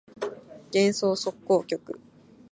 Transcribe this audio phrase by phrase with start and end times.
[0.73, 1.79] 幻想即興曲